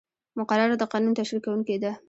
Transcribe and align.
مقرره 0.39 0.75
د 0.79 0.83
قانون 0.91 1.13
تشریح 1.19 1.41
کوونکې 1.45 1.75
ده. 1.83 1.91